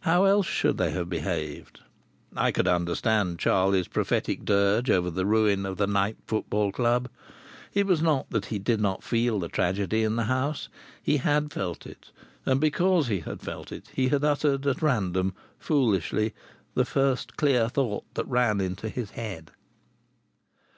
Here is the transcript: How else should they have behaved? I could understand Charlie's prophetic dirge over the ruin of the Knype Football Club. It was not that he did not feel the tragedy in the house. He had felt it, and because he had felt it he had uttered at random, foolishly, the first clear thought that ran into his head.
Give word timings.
How 0.00 0.24
else 0.24 0.48
should 0.48 0.76
they 0.76 0.90
have 0.90 1.08
behaved? 1.08 1.82
I 2.34 2.50
could 2.50 2.66
understand 2.66 3.38
Charlie's 3.38 3.86
prophetic 3.86 4.44
dirge 4.44 4.90
over 4.90 5.08
the 5.08 5.24
ruin 5.24 5.64
of 5.64 5.76
the 5.76 5.86
Knype 5.86 6.16
Football 6.26 6.72
Club. 6.72 7.08
It 7.74 7.86
was 7.86 8.02
not 8.02 8.28
that 8.30 8.46
he 8.46 8.58
did 8.58 8.80
not 8.80 9.04
feel 9.04 9.38
the 9.38 9.46
tragedy 9.48 10.02
in 10.02 10.16
the 10.16 10.24
house. 10.24 10.68
He 11.00 11.18
had 11.18 11.52
felt 11.52 11.86
it, 11.86 12.10
and 12.44 12.60
because 12.60 13.06
he 13.06 13.20
had 13.20 13.40
felt 13.40 13.70
it 13.70 13.90
he 13.94 14.08
had 14.08 14.24
uttered 14.24 14.66
at 14.66 14.82
random, 14.82 15.32
foolishly, 15.60 16.34
the 16.74 16.84
first 16.84 17.36
clear 17.36 17.68
thought 17.68 18.02
that 18.14 18.26
ran 18.26 18.60
into 18.60 18.88
his 18.88 19.10
head. 19.12 19.52